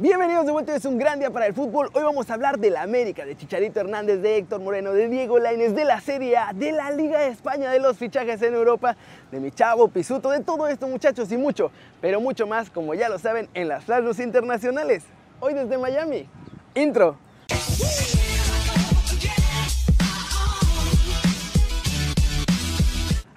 [0.00, 1.90] Bienvenidos de vuelta, es un gran día para el fútbol.
[1.92, 5.40] Hoy vamos a hablar de la América, de Chicharito Hernández, de Héctor Moreno, de Diego
[5.40, 8.96] Lainez, de la Serie A, de la Liga de España, de los fichajes en Europa,
[9.32, 13.08] de mi chavo Pisuto, de todo esto muchachos y mucho, pero mucho más, como ya
[13.08, 15.02] lo saben, en las Flash Internacionales.
[15.40, 16.28] Hoy desde Miami.
[16.76, 17.18] Intro.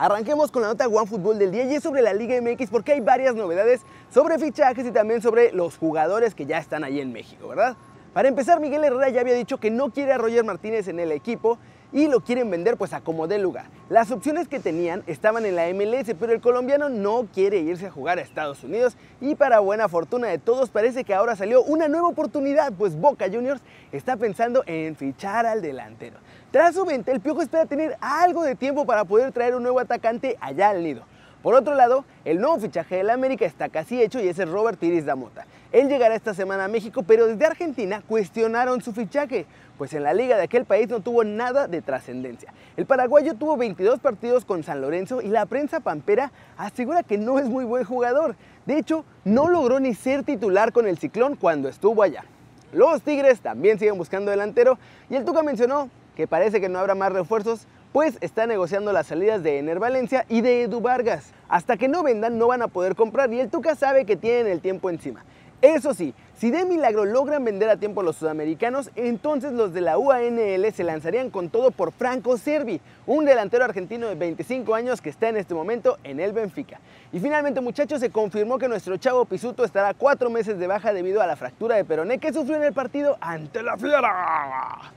[0.00, 2.92] Arranquemos con la nota One Fútbol del día y es sobre la Liga MX porque
[2.92, 7.12] hay varias novedades sobre fichajes y también sobre los jugadores que ya están ahí en
[7.12, 7.76] México, ¿verdad?
[8.12, 11.12] Para empezar, Miguel Herrera ya había dicho que no quiere a Roger Martínez en el
[11.12, 11.58] equipo
[11.92, 13.66] y lo quieren vender pues a como dé lugar.
[13.88, 17.90] Las opciones que tenían estaban en la MLS, pero el colombiano no quiere irse a
[17.90, 21.88] jugar a Estados Unidos y para buena fortuna de todos parece que ahora salió una
[21.88, 26.18] nueva oportunidad, pues Boca Juniors está pensando en fichar al delantero.
[26.50, 29.78] Tras su venta, el Piojo espera tener algo de tiempo para poder traer un nuevo
[29.78, 31.04] atacante allá al nido.
[31.42, 34.78] Por otro lado, el nuevo fichaje del América está casi hecho y ese es Robert
[34.78, 35.46] Piris Damota.
[35.72, 39.46] Él llegará esta semana a México, pero desde Argentina cuestionaron su fichaje,
[39.78, 42.52] pues en la liga de aquel país no tuvo nada de trascendencia.
[42.76, 47.38] El paraguayo tuvo 22 partidos con San Lorenzo y la prensa pampera asegura que no
[47.38, 48.36] es muy buen jugador.
[48.66, 52.24] De hecho, no logró ni ser titular con el Ciclón cuando estuvo allá.
[52.74, 56.94] Los Tigres también siguen buscando delantero y el Tuca mencionó que parece que no habrá
[56.94, 61.32] más refuerzos pues está negociando las salidas de Ener Valencia y de Edu Vargas.
[61.48, 64.46] Hasta que no vendan no van a poder comprar y el Tuca sabe que tienen
[64.46, 65.24] el tiempo encima.
[65.62, 69.98] Eso sí, si de milagro logran vender a tiempo los sudamericanos, entonces los de la
[69.98, 75.10] UANL se lanzarían con todo por Franco Servi, un delantero argentino de 25 años que
[75.10, 76.80] está en este momento en el Benfica.
[77.12, 81.20] Y finalmente muchachos, se confirmó que nuestro chavo Pisuto estará cuatro meses de baja debido
[81.20, 84.92] a la fractura de peroné que sufrió en el partido ante la Fiera.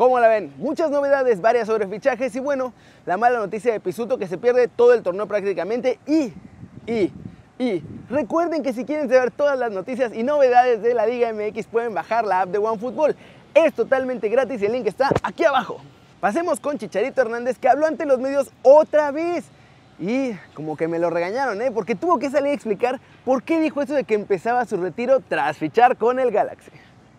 [0.00, 0.54] ¿Cómo la ven?
[0.56, 2.72] Muchas novedades, varias sobre fichajes y bueno,
[3.04, 6.32] la mala noticia de Pisuto que se pierde todo el torneo prácticamente y,
[6.90, 7.12] y,
[7.58, 11.66] y recuerden que si quieren saber todas las noticias y novedades de la Liga MX
[11.66, 13.14] pueden bajar la app de OneFootball.
[13.52, 15.82] Es totalmente gratis y el link está aquí abajo.
[16.18, 19.44] Pasemos con Chicharito Hernández que habló ante los medios otra vez.
[19.98, 21.70] Y como que me lo regañaron, ¿eh?
[21.70, 25.20] Porque tuvo que salir a explicar por qué dijo eso de que empezaba su retiro
[25.20, 26.70] tras fichar con el Galaxy.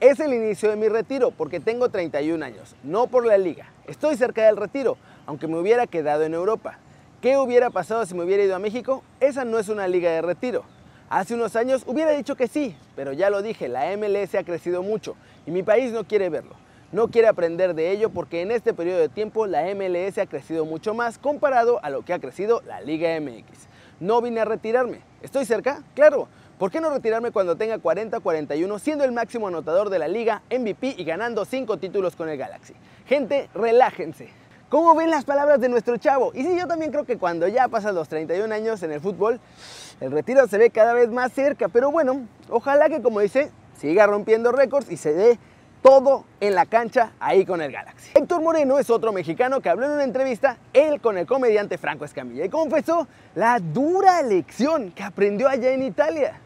[0.00, 3.66] Es el inicio de mi retiro porque tengo 31 años, no por la liga.
[3.86, 4.96] Estoy cerca del retiro,
[5.26, 6.78] aunque me hubiera quedado en Europa.
[7.20, 9.04] ¿Qué hubiera pasado si me hubiera ido a México?
[9.20, 10.64] Esa no es una liga de retiro.
[11.10, 14.82] Hace unos años hubiera dicho que sí, pero ya lo dije, la MLS ha crecido
[14.82, 16.54] mucho y mi país no quiere verlo.
[16.92, 20.64] No quiere aprender de ello porque en este periodo de tiempo la MLS ha crecido
[20.64, 23.68] mucho más comparado a lo que ha crecido la Liga MX.
[24.00, 25.02] No vine a retirarme.
[25.20, 25.82] ¿Estoy cerca?
[25.94, 26.26] Claro,
[26.60, 30.96] ¿Por qué no retirarme cuando tenga 40-41 siendo el máximo anotador de la liga, MVP
[30.98, 32.74] y ganando 5 títulos con el Galaxy?
[33.06, 34.28] Gente, relájense.
[34.68, 36.32] ¿Cómo ven las palabras de nuestro chavo?
[36.34, 39.40] Y sí, yo también creo que cuando ya pasan los 31 años en el fútbol,
[40.02, 41.68] el retiro se ve cada vez más cerca.
[41.68, 45.38] Pero bueno, ojalá que como dice, siga rompiendo récords y se dé
[45.80, 48.10] todo en la cancha ahí con el Galaxy.
[48.14, 52.04] Héctor Moreno es otro mexicano que habló en una entrevista, él con el comediante Franco
[52.04, 56.38] Escamilla, y confesó la dura lección que aprendió allá en Italia.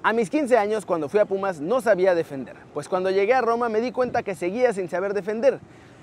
[0.00, 3.40] A mis 15 años, cuando fui a Pumas, no sabía defender, pues cuando llegué a
[3.40, 5.58] Roma me di cuenta que seguía sin saber defender.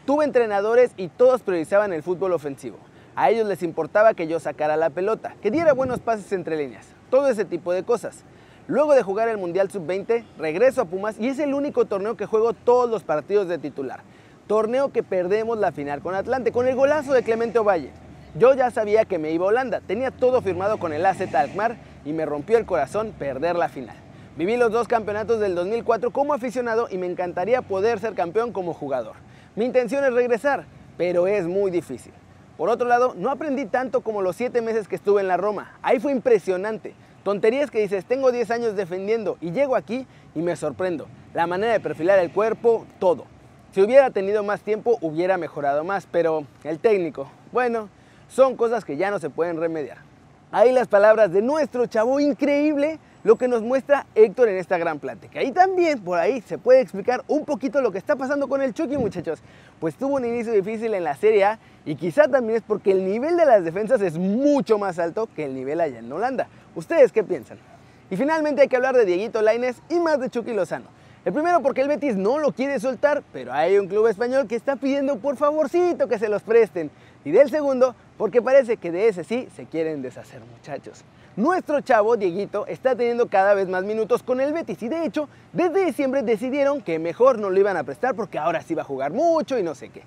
[0.05, 2.77] Tuve entrenadores y todos priorizaban el fútbol ofensivo.
[3.15, 6.85] A ellos les importaba que yo sacara la pelota, que diera buenos pases entre líneas,
[7.09, 8.25] todo ese tipo de cosas.
[8.67, 12.25] Luego de jugar el Mundial Sub-20, regreso a Pumas y es el único torneo que
[12.25, 14.01] juego todos los partidos de titular.
[14.45, 17.91] Torneo que perdemos la final con Atlante, con el golazo de Clemente Ovalle.
[18.37, 21.77] Yo ya sabía que me iba a Holanda, tenía todo firmado con el AZ Alkmaar
[22.05, 23.95] y me rompió el corazón perder la final.
[24.37, 28.73] Viví los dos campeonatos del 2004 como aficionado y me encantaría poder ser campeón como
[28.73, 29.15] jugador.
[29.55, 30.65] Mi intención es regresar,
[30.97, 32.13] pero es muy difícil.
[32.57, 35.73] Por otro lado, no aprendí tanto como los 7 meses que estuve en la Roma.
[35.81, 36.93] Ahí fue impresionante.
[37.23, 40.05] Tonterías que dices, tengo 10 años defendiendo y llego aquí
[40.35, 41.07] y me sorprendo.
[41.33, 43.25] La manera de perfilar el cuerpo, todo.
[43.71, 47.89] Si hubiera tenido más tiempo, hubiera mejorado más, pero el técnico, bueno,
[48.29, 49.97] son cosas que ya no se pueden remediar.
[50.57, 54.99] Ahí las palabras de nuestro chavo increíble, lo que nos muestra Héctor en esta gran
[54.99, 55.43] plática.
[55.43, 58.73] Y también por ahí se puede explicar un poquito lo que está pasando con el
[58.73, 59.39] Chucky, muchachos.
[59.81, 63.03] Pues tuvo un inicio difícil en la Serie A y quizá también es porque el
[63.03, 66.47] nivel de las defensas es mucho más alto que el nivel allá en Holanda.
[66.73, 67.57] ¿Ustedes qué piensan?
[68.09, 70.85] Y finalmente hay que hablar de Dieguito Laines y más de Chucky Lozano.
[71.25, 74.55] El primero porque el Betis no lo quiere soltar, pero hay un club español que
[74.55, 76.91] está pidiendo por favorcito que se los presten.
[77.25, 81.03] Y del segundo porque parece que de ese sí se quieren deshacer muchachos.
[81.35, 85.27] Nuestro chavo, Dieguito, está teniendo cada vez más minutos con el Betis y de hecho,
[85.51, 88.85] desde diciembre decidieron que mejor no lo iban a prestar porque ahora sí va a
[88.85, 90.03] jugar mucho y no sé qué.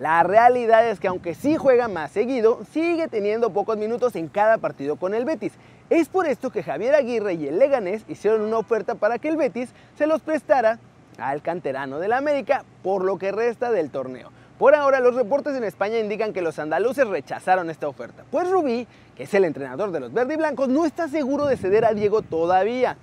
[0.00, 4.58] La realidad es que aunque sí juega más seguido, sigue teniendo pocos minutos en cada
[4.58, 5.52] partido con el Betis.
[5.88, 9.38] Es por esto que Javier Aguirre y el Leganés hicieron una oferta para que el
[9.38, 10.78] Betis se los prestara
[11.16, 14.30] al canterano del América por lo que resta del torneo.
[14.58, 18.88] Por ahora, los reportes en España indican que los andaluces rechazaron esta oferta, pues Rubí,
[19.14, 21.92] que es el entrenador de los verde y blancos, no está seguro de ceder a
[21.92, 22.96] Diego todavía.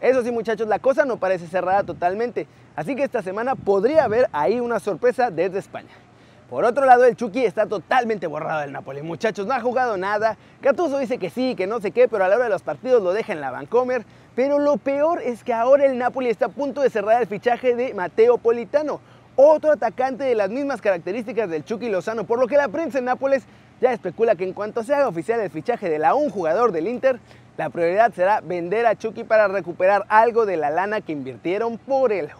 [0.00, 2.46] Eso sí, muchachos, la cosa no parece cerrada totalmente,
[2.76, 5.90] así que esta semana podría haber ahí una sorpresa desde España.
[6.48, 9.02] Por otro lado, el Chucky está totalmente borrado del Napoli.
[9.02, 10.36] Muchachos, no ha jugado nada.
[10.62, 13.02] Gattuso dice que sí, que no sé qué, pero a la hora de los partidos
[13.02, 14.04] lo deja en la Vancomer.
[14.36, 17.74] Pero lo peor es que ahora el Napoli está a punto de cerrar el fichaje
[17.74, 19.00] de Mateo Politano,
[19.36, 23.04] otro atacante de las mismas características del Chucky Lozano, por lo que la prensa en
[23.04, 23.44] Nápoles
[23.80, 26.88] ya especula que en cuanto se haga oficial el fichaje de la un jugador del
[26.88, 27.20] Inter,
[27.56, 32.12] la prioridad será vender a Chucky para recuperar algo de la lana que invirtieron por
[32.12, 32.30] él.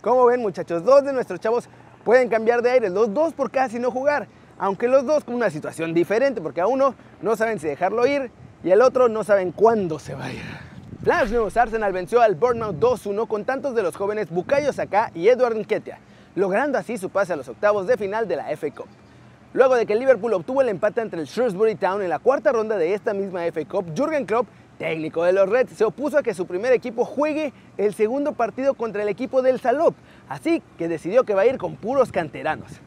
[0.00, 1.68] Como ven muchachos, dos de nuestros chavos
[2.04, 4.28] pueden cambiar de aire, los dos por casi no jugar,
[4.58, 8.30] aunque los dos con una situación diferente, porque a uno no saben si dejarlo ir
[8.64, 10.67] y al otro no saben cuándo se va a ir.
[11.08, 15.28] Flash News Arsenal venció al Bournemouth 2-1 con tantos de los jóvenes Bukayo Saka y
[15.28, 16.00] Edward Nketiah,
[16.34, 18.88] logrando así su pase a los octavos de final de la FA Cup.
[19.54, 22.52] Luego de que el Liverpool obtuvo el empate entre el Shrewsbury Town en la cuarta
[22.52, 26.22] ronda de esta misma FA Cup, Jürgen Klopp, técnico de los Reds, se opuso a
[26.22, 29.94] que su primer equipo juegue el segundo partido contra el equipo del Salop,
[30.28, 32.82] Así que decidió que va a ir con puros canteranos.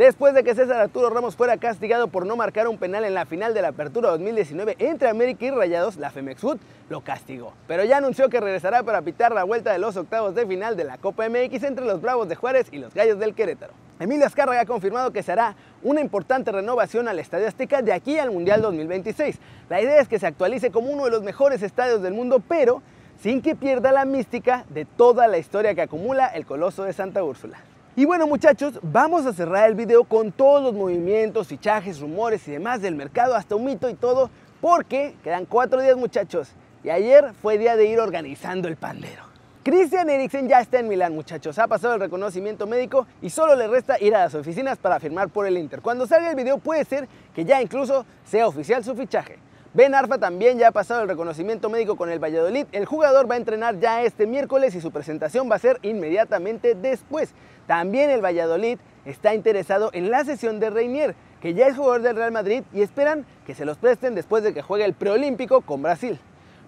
[0.00, 3.26] Después de que César Arturo Ramos fuera castigado por no marcar un penal en la
[3.26, 6.56] final de la Apertura 2019 entre América y Rayados, la Femex Food
[6.88, 7.52] lo castigó.
[7.68, 10.84] Pero ya anunció que regresará para pitar la vuelta de los octavos de final de
[10.84, 13.74] la Copa MX entre los Bravos de Juárez y los Gallos del Querétaro.
[13.98, 18.18] Emilio Azcárraga ha confirmado que se hará una importante renovación al Estadio Azteca de aquí
[18.18, 19.38] al Mundial 2026.
[19.68, 22.80] La idea es que se actualice como uno de los mejores estadios del mundo, pero
[23.22, 27.22] sin que pierda la mística de toda la historia que acumula el Coloso de Santa
[27.22, 27.58] Úrsula.
[28.00, 32.52] Y bueno muchachos, vamos a cerrar el video con todos los movimientos, fichajes, rumores y
[32.52, 34.30] demás del mercado, hasta un mito y todo,
[34.62, 36.48] porque quedan cuatro días muchachos,
[36.82, 39.24] y ayer fue día de ir organizando el pandero.
[39.62, 41.58] Christian Eriksen ya está en Milán, muchachos.
[41.58, 45.28] Ha pasado el reconocimiento médico y solo le resta ir a las oficinas para firmar
[45.28, 45.82] por el Inter.
[45.82, 49.36] Cuando salga el video puede ser que ya incluso sea oficial su fichaje.
[49.72, 52.66] Ben Arfa también ya ha pasado el reconocimiento médico con el Valladolid.
[52.72, 56.74] El jugador va a entrenar ya este miércoles y su presentación va a ser inmediatamente
[56.74, 57.30] después.
[57.68, 62.16] También el Valladolid está interesado en la sesión de Reinier, que ya es jugador del
[62.16, 65.82] Real Madrid y esperan que se los presten después de que juegue el preolímpico con
[65.82, 66.18] Brasil.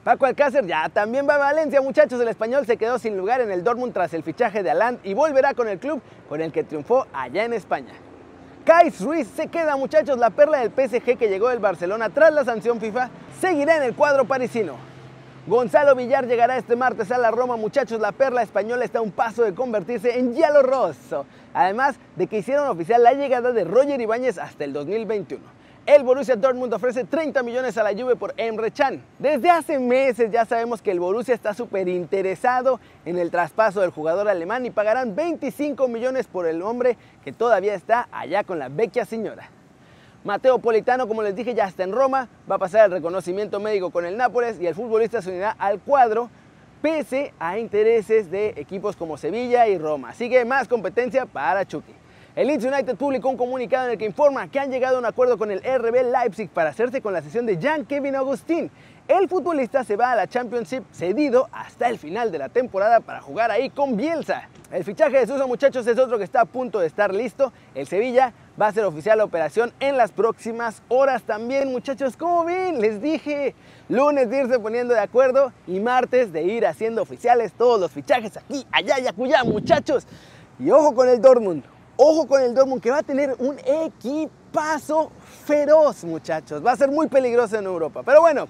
[0.05, 2.21] Paco Alcácer ya también va a Valencia, muchachos.
[2.21, 5.15] El español se quedó sin lugar en el Dortmund tras el fichaje de Aland y
[5.15, 7.95] volverá con el club con el que triunfó allá en España.
[8.65, 12.45] Kais Ruiz se queda, muchachos, la perla del PSG que llegó del Barcelona tras la
[12.45, 13.11] sanción FIFA,
[13.41, 14.77] seguirá en el cuadro parisino.
[15.49, 19.11] Gonzalo Villar llegará este martes a la Roma, muchachos, la perla española está a un
[19.11, 24.01] paso de convertirse en Yalo Rosso, además de que hicieron oficial la llegada de Roger
[24.01, 25.43] Ibáñez hasta el 2021.
[25.85, 29.03] El Borussia Dortmund ofrece 30 millones a la Juve por Emre Can.
[29.19, 33.91] Desde hace meses ya sabemos que el Borussia está súper interesado en el traspaso del
[33.91, 38.69] jugador alemán y pagarán 25 millones por el hombre que todavía está allá con la
[38.69, 39.51] vecchia señora.
[40.23, 43.91] Mateo Politano, como les dije, ya está en Roma, va a pasar el reconocimiento médico
[43.91, 46.31] con el Nápoles y el futbolista se unirá al cuadro
[46.81, 50.11] pese a intereses de equipos como Sevilla y Roma.
[50.11, 51.93] Así que más competencia para Chucky.
[52.35, 55.05] El Leeds United publicó un comunicado en el que informa que han llegado a un
[55.05, 58.71] acuerdo con el RB Leipzig para hacerse con la sesión de Jan Kevin Agustín.
[59.07, 63.21] El futbolista se va a la Championship cedido hasta el final de la temporada para
[63.21, 64.49] jugar ahí con Bielsa.
[64.71, 67.53] El fichaje de Suso, muchachos, es otro que está a punto de estar listo.
[67.75, 72.17] El Sevilla va a ser oficial la operación en las próximas horas también, muchachos.
[72.17, 72.81] ¿Cómo ven?
[72.81, 73.55] Les dije,
[73.91, 78.39] lunes de irse poniendo de acuerdo y martes de ir haciendo oficiales todos los fichajes
[78.39, 80.07] aquí, allá y acullá, muchachos.
[80.59, 81.65] Y ojo con el Dortmund.
[81.97, 85.11] Ojo con el Dortmund que va a tener un equipazo
[85.45, 86.65] feroz, muchachos.
[86.65, 88.03] Va a ser muy peligroso en Europa.
[88.05, 88.49] Pero bueno,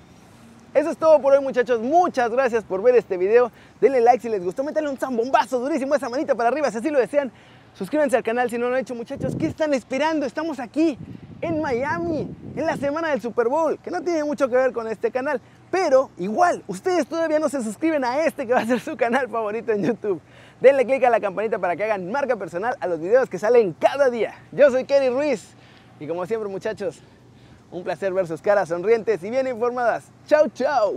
[0.74, 1.80] eso es todo por hoy, muchachos.
[1.80, 3.52] Muchas gracias por ver este video.
[3.80, 4.64] Denle like si les gustó.
[4.64, 7.30] Métanle un zambombazo durísimo esa manita para arriba si así lo desean.
[7.74, 9.34] Suscríbanse al canal si no lo han hecho, muchachos.
[9.38, 10.24] ¿Qué están esperando?
[10.24, 10.98] Estamos aquí
[11.40, 14.86] en Miami, en la semana del Super Bowl, que no tiene mucho que ver con
[14.88, 15.40] este canal.
[15.70, 19.28] Pero igual, ustedes todavía no se suscriben a este que va a ser su canal
[19.28, 20.20] favorito en YouTube.
[20.62, 23.72] Denle click a la campanita para que hagan marca personal a los videos que salen
[23.72, 24.32] cada día.
[24.52, 25.54] Yo soy Kerry Ruiz
[25.98, 27.02] y como siempre muchachos,
[27.72, 30.04] un placer ver sus caras sonrientes y bien informadas.
[30.24, 30.94] Chau, chau.